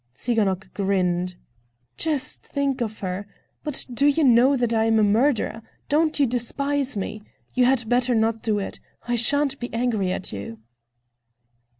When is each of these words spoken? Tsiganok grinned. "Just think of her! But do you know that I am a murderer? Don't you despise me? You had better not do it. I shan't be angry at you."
Tsiganok 0.15 0.73
grinned. 0.73 1.35
"Just 1.95 2.41
think 2.41 2.81
of 2.81 3.01
her! 3.01 3.27
But 3.63 3.85
do 3.93 4.07
you 4.07 4.23
know 4.23 4.55
that 4.55 4.73
I 4.73 4.85
am 4.85 4.97
a 4.97 5.03
murderer? 5.03 5.61
Don't 5.89 6.19
you 6.19 6.25
despise 6.25 6.97
me? 6.97 7.21
You 7.53 7.65
had 7.65 7.87
better 7.87 8.15
not 8.15 8.41
do 8.41 8.57
it. 8.57 8.79
I 9.07 9.15
shan't 9.15 9.59
be 9.59 9.71
angry 9.71 10.11
at 10.11 10.31
you." 10.33 10.57